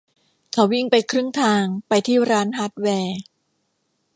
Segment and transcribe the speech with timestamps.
[0.51, 3.17] เขาวิ่งไปครึ่งทางไปที่ร้านฮาร์ดแวร์